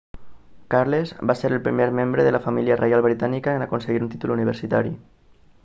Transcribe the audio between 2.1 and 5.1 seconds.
de la família reial britànica en aconseguir un títol universitari